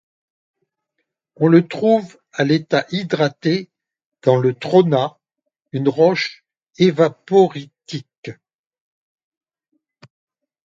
On 1.35 1.47
le 1.47 1.67
trouve 1.67 2.17
à 2.33 2.43
l'état 2.43 2.87
hydraté 2.89 3.69
dans 4.23 4.37
le 4.37 4.55
trona, 4.55 5.19
une 5.73 5.89
roche 5.89 6.43
évaporitique. 6.79 8.31